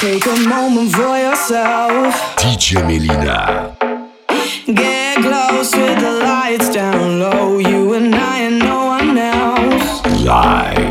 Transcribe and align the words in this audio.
Take 0.00 0.24
a 0.24 0.48
moment 0.48 0.92
for 0.92 1.18
yourself. 1.18 2.14
DJ 2.36 2.80
Melyna. 2.88 3.76
Get 4.64 5.18
close 5.18 5.76
with 5.76 6.00
the 6.00 6.12
lights 6.24 6.70
down 6.70 7.18
low. 7.18 7.58
You 7.58 7.92
and 7.92 8.14
I 8.14 8.38
and 8.38 8.58
no 8.60 8.86
one 8.86 9.18
else. 9.18 10.24
Live. 10.24 10.89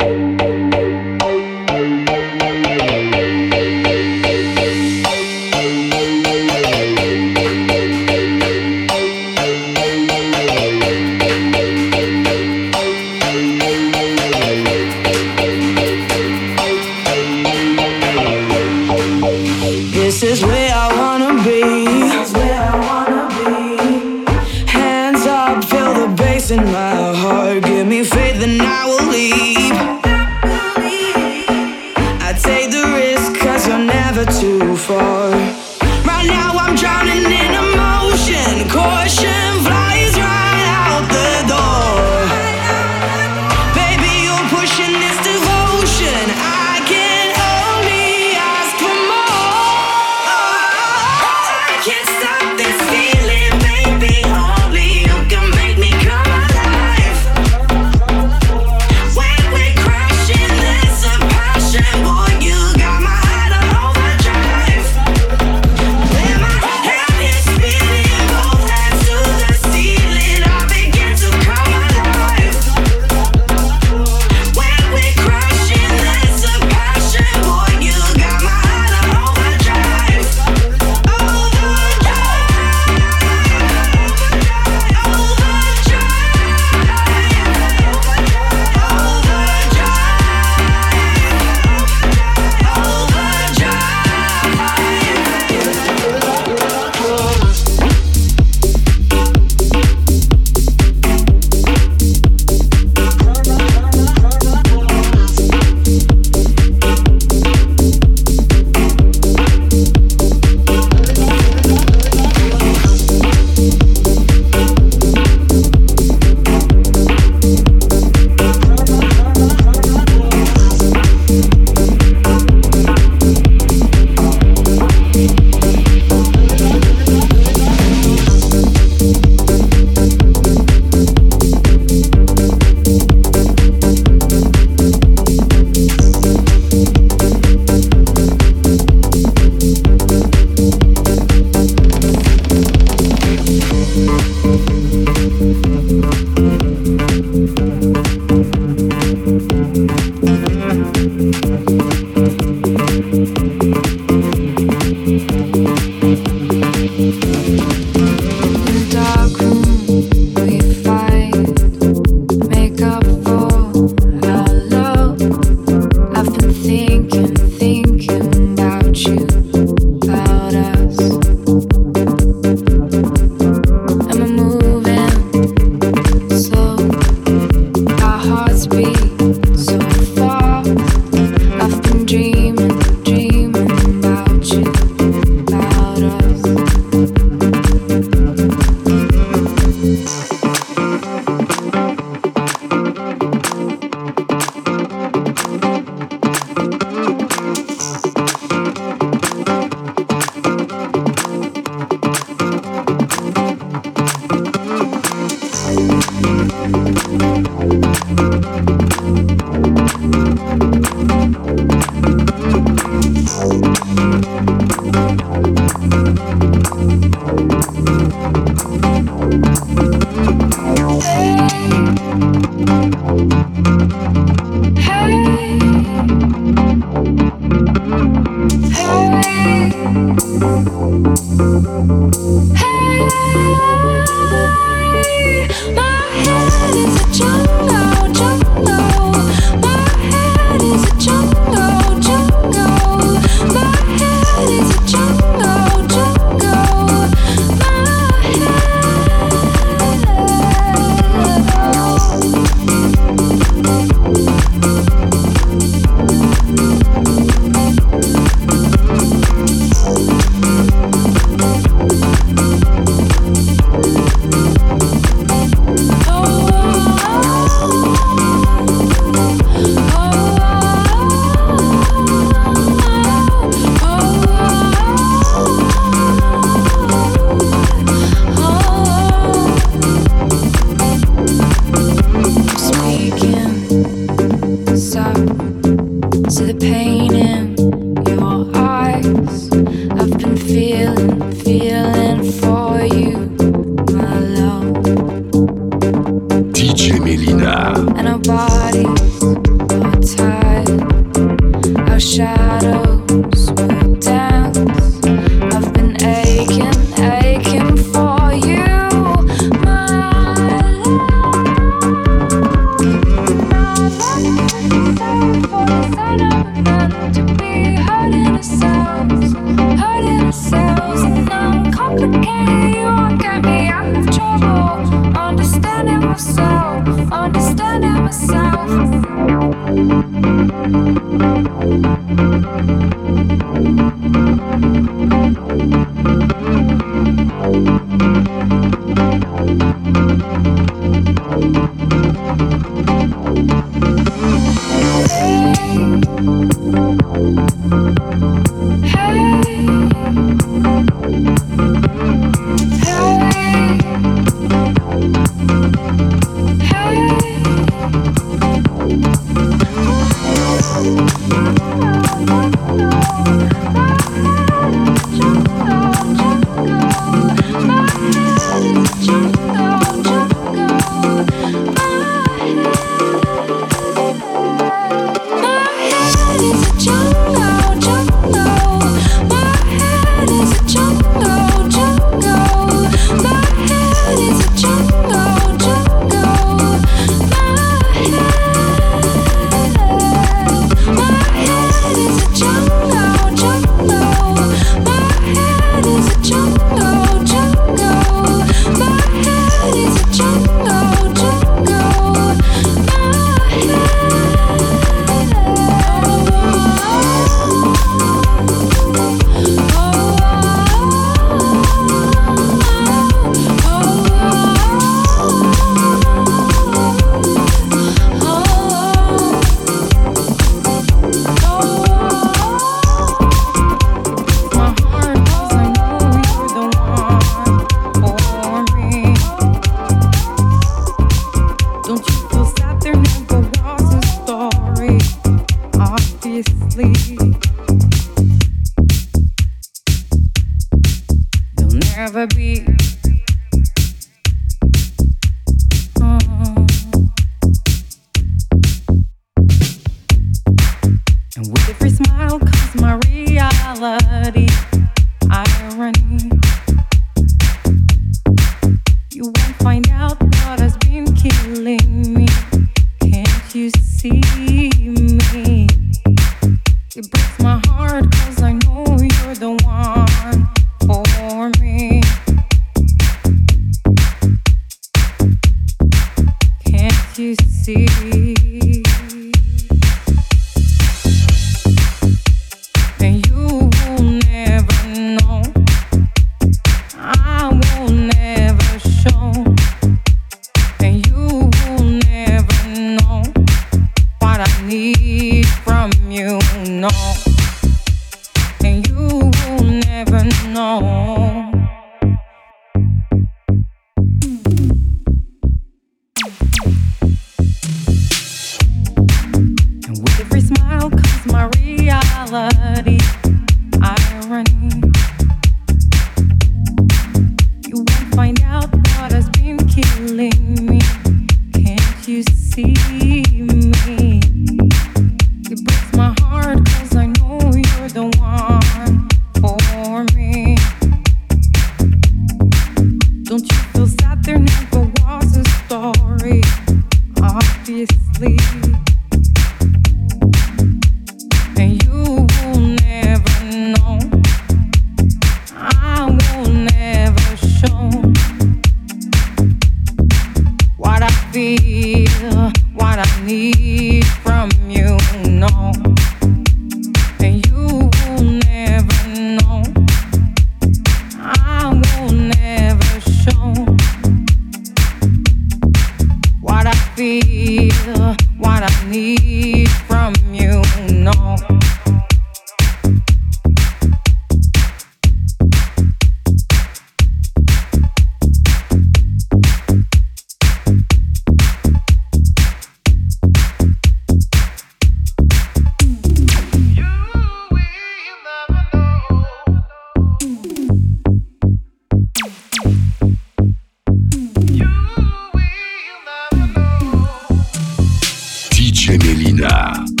femenina. 598.91 600.00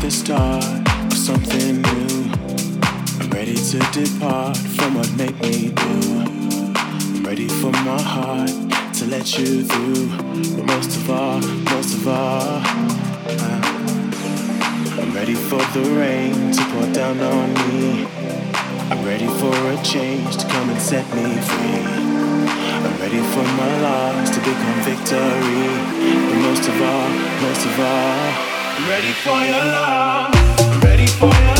the 0.00 0.10
start 0.10 0.64
of 0.64 1.12
something 1.12 1.82
new. 1.82 2.32
I'm 3.20 3.30
ready 3.30 3.54
to 3.54 3.78
depart 3.92 4.56
from 4.56 4.94
what 4.94 5.12
made 5.16 5.38
me 5.42 5.68
do. 5.68 6.24
I'm 6.74 7.22
ready 7.22 7.48
for 7.48 7.70
my 7.84 8.00
heart 8.00 8.48
to 8.94 9.06
let 9.06 9.38
you 9.38 9.62
through. 9.62 10.08
But 10.56 10.64
most 10.74 10.96
of 10.96 11.10
all, 11.10 11.40
most 11.40 11.94
of 11.94 12.08
all, 12.08 12.62
uh, 13.28 13.60
I'm 15.00 15.12
ready 15.12 15.34
for 15.34 15.60
the 15.76 15.84
rain 16.00 16.50
to 16.50 16.62
pour 16.72 16.90
down 16.94 17.20
on 17.20 17.52
me. 17.52 18.06
I'm 18.90 19.04
ready 19.04 19.28
for 19.28 19.54
a 19.54 19.76
change 19.84 20.38
to 20.38 20.46
come 20.48 20.70
and 20.70 20.80
set 20.80 21.04
me 21.14 21.28
free. 21.50 21.84
I'm 22.86 22.96
ready 23.00 23.20
for 23.32 23.44
my 23.60 23.80
loss 23.82 24.30
to 24.30 24.40
become 24.40 24.80
victory. 24.80 25.68
But 26.26 26.38
most 26.48 26.66
of 26.68 26.80
all, 26.80 27.10
most 27.42 27.66
of 27.66 27.80
all 27.80 28.49
ready 28.88 29.12
for 29.12 29.38
your 29.44 29.64
love, 29.64 30.82
ready 30.82 31.06
for 31.06 31.26
your 31.26 31.59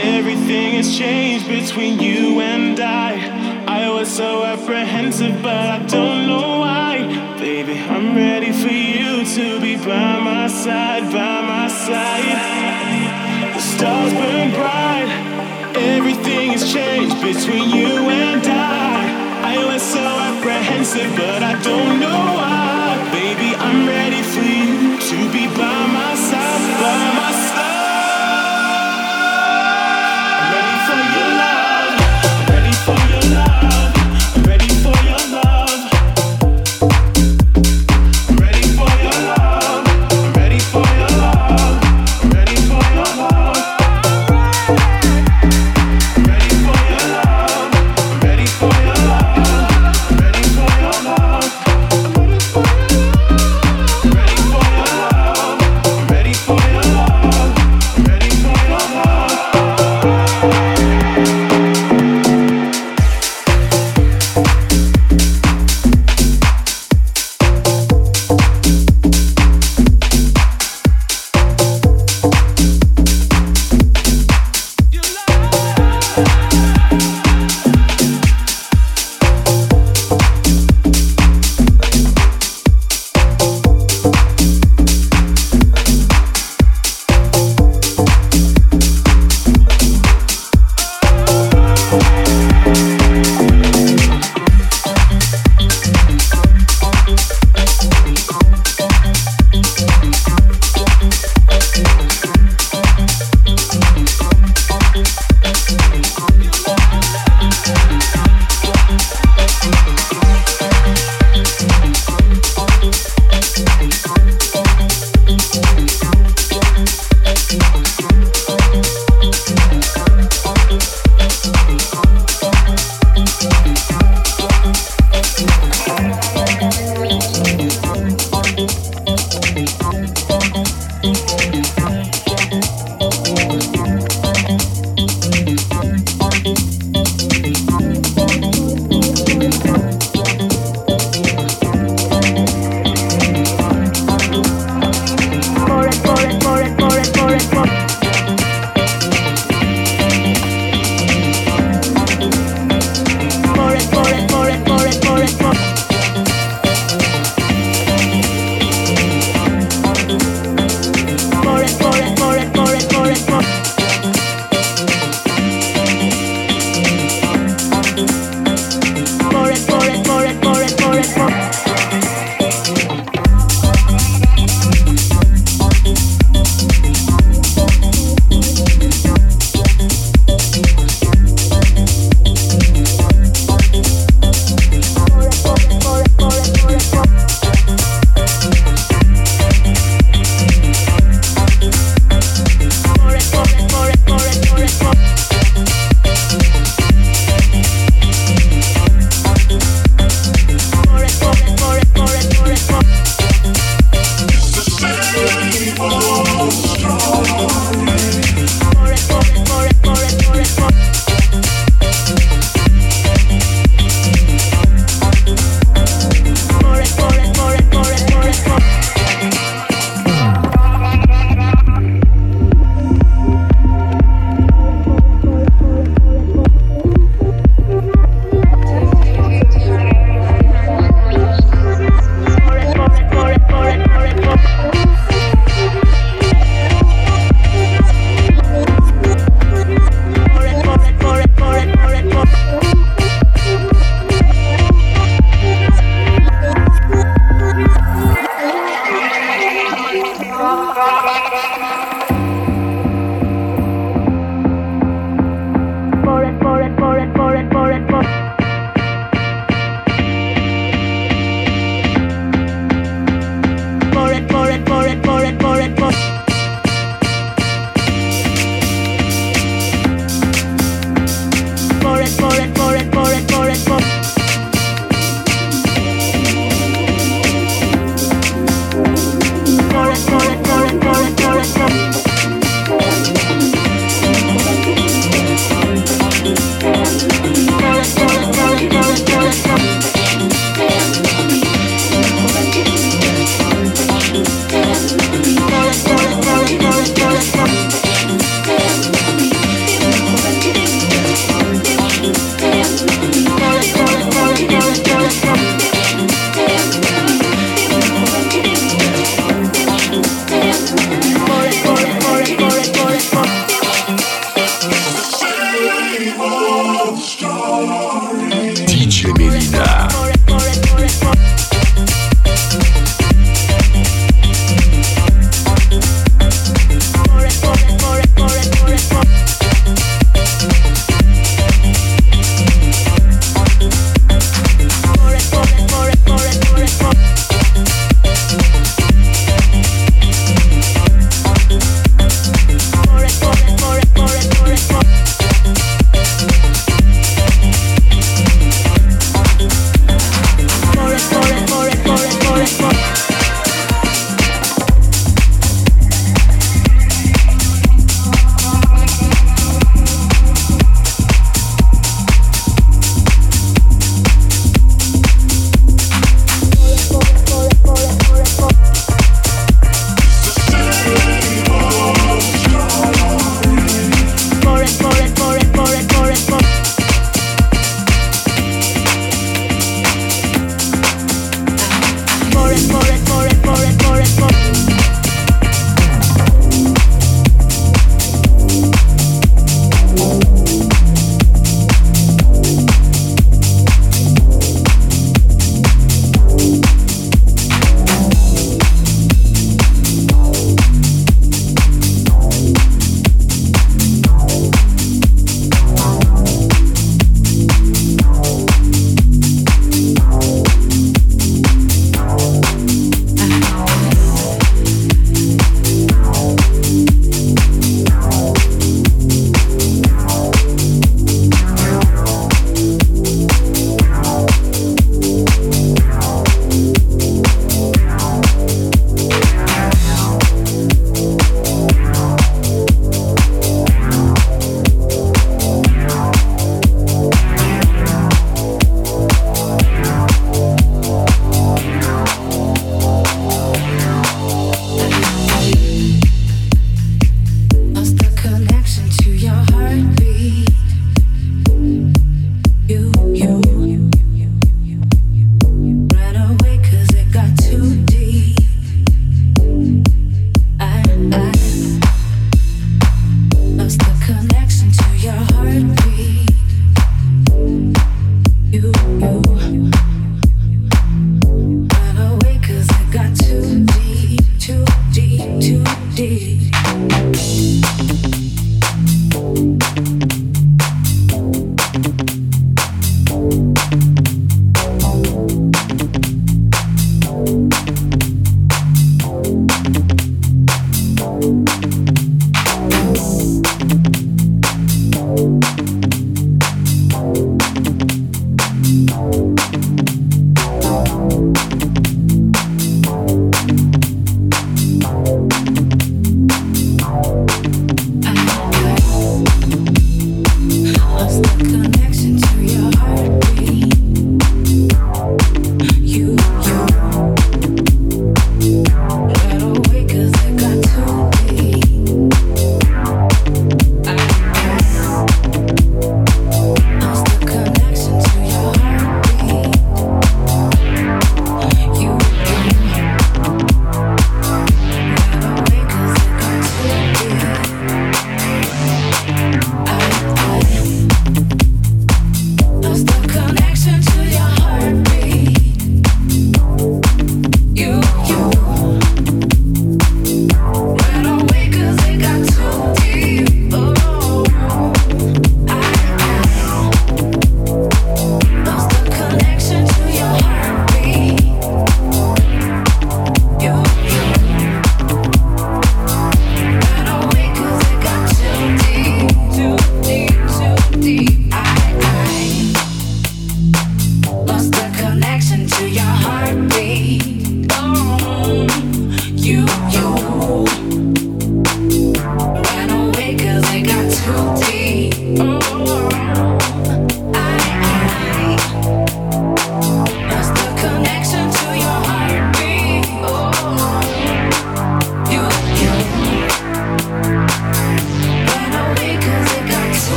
Everything 0.00 0.74
has 0.74 0.96
changed 0.96 1.48
between 1.48 1.98
you 1.98 2.40
and 2.40 2.78
I. 2.78 3.64
I 3.66 3.90
was 3.90 4.08
so 4.08 4.44
apprehensive, 4.44 5.42
but 5.42 5.66
I 5.76 5.78
don't 5.86 6.28
know 6.28 6.60
why. 6.60 7.36
Baby, 7.38 7.78
I'm 7.78 8.14
ready 8.14 8.52
for 8.52 8.68
you 8.68 9.24
to 9.24 9.60
be 9.60 9.74
by 9.76 10.20
my 10.20 10.46
side, 10.46 11.02
by 11.12 11.40
my 11.40 11.66
side. 11.66 13.54
The 13.54 13.60
stars 13.60 14.12
burn 14.12 14.50
bright. 14.52 15.10
Everything 15.74 16.50
has 16.50 16.72
changed 16.72 17.16
between 17.20 17.70
you 17.70 18.08
and 18.08 18.46
I. 18.46 19.54
I 19.54 19.64
was 19.66 19.82
so 19.82 19.98
apprehensive, 20.00 21.10
but 21.16 21.42
I 21.42 21.60
don't 21.60 21.98
know 21.98 22.34
why. 22.36 22.47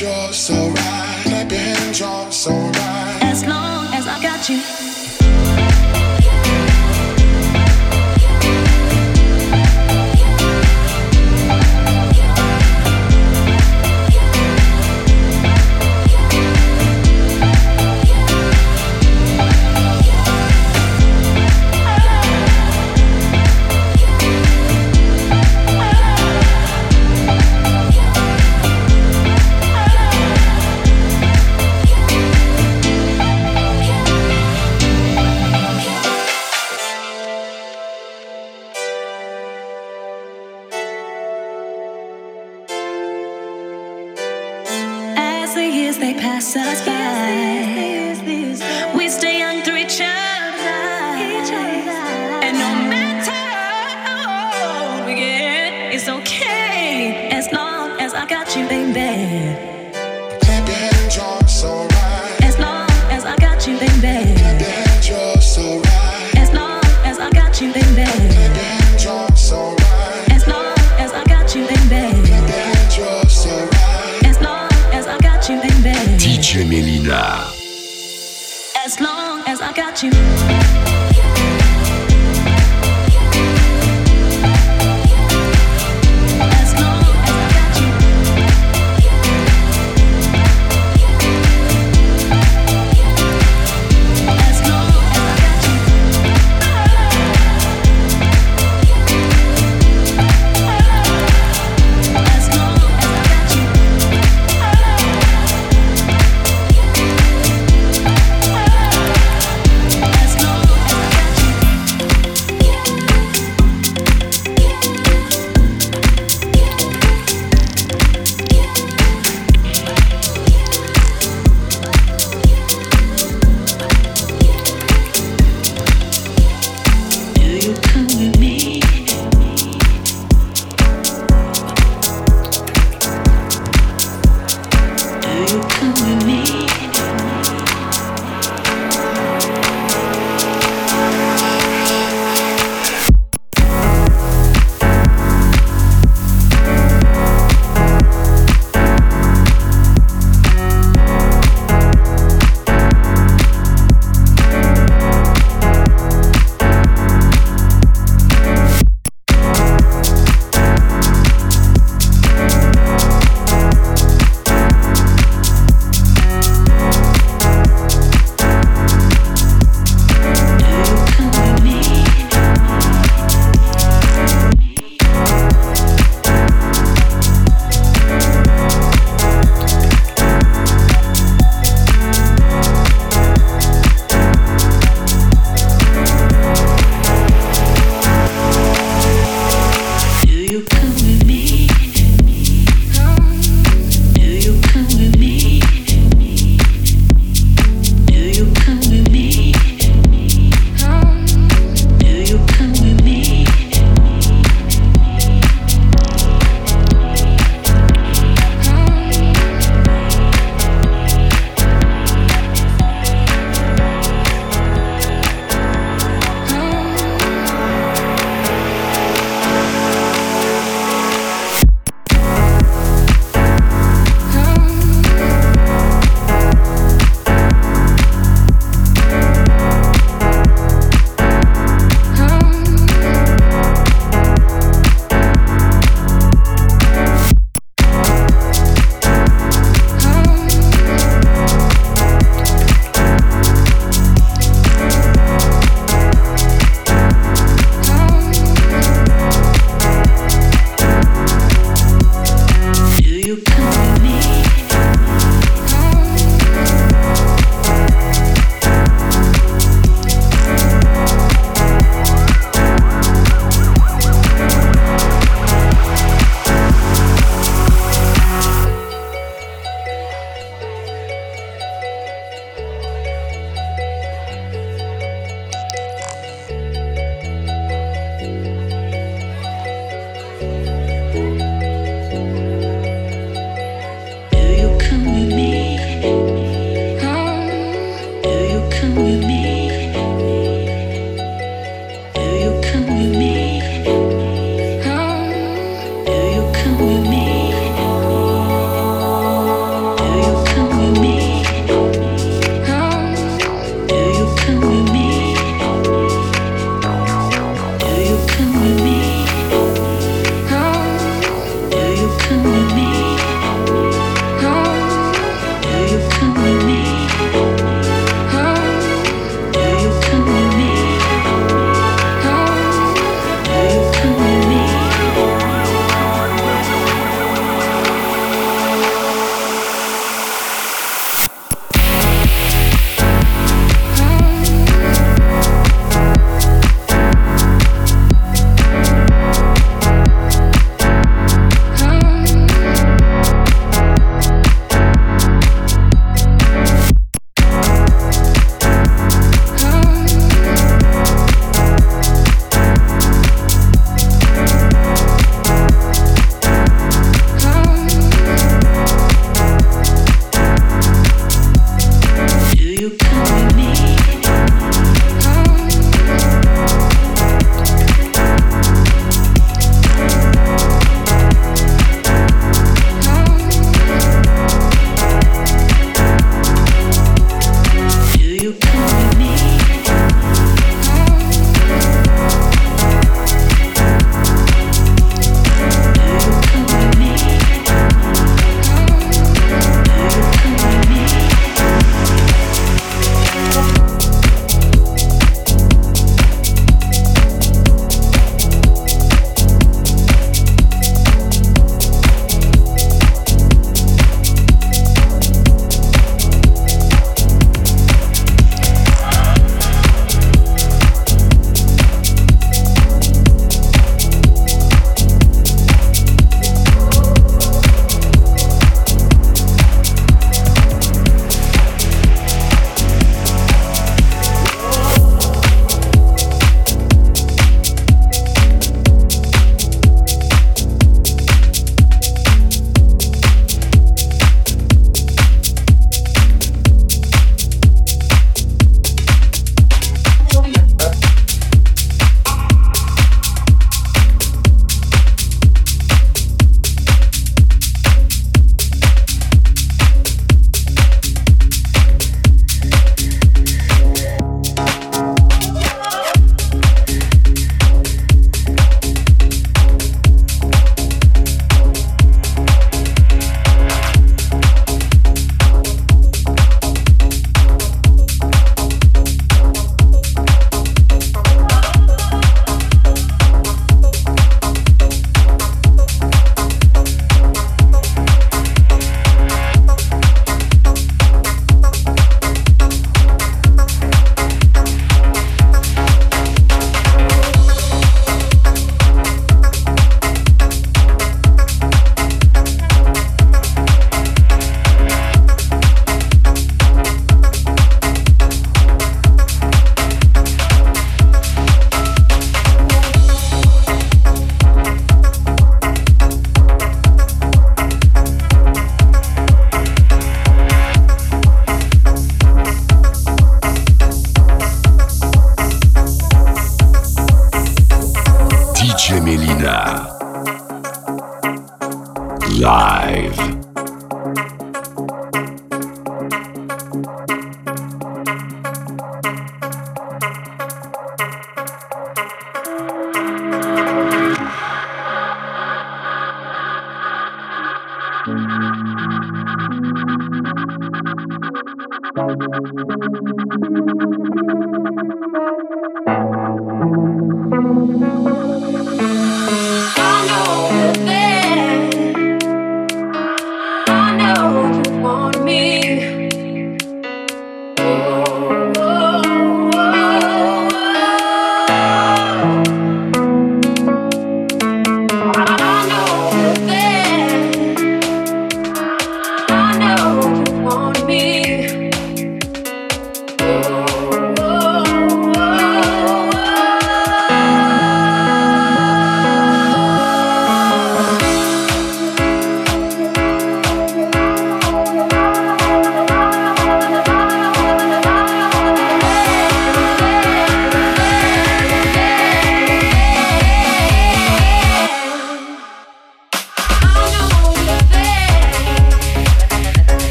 you're 0.00 0.32
so 0.32 0.54
right. 0.54 1.22
Clap 1.24 1.50
your 1.50 1.60
hands, 1.60 2.00
you're 2.00 2.32
so 2.32 2.52
right. 2.52 3.18
As 3.22 3.44
long 3.44 3.86
as 3.92 4.06
I 4.06 4.22
got 4.22 4.48
you. 4.48 4.79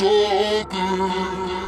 Got 0.00 1.61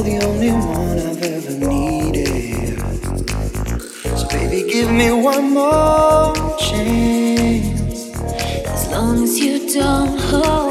You're 0.00 0.18
the 0.18 0.26
only 0.26 0.50
one 0.50 0.98
I've 0.98 1.22
ever 1.22 1.66
needed. 1.68 2.78
So, 4.16 4.26
baby, 4.28 4.72
give 4.72 4.90
me 4.90 5.12
one 5.12 5.52
more 5.52 6.32
chance. 6.58 8.08
As 8.66 8.88
long 8.90 9.22
as 9.24 9.38
you 9.38 9.70
don't 9.74 10.18
hold. 10.18 10.69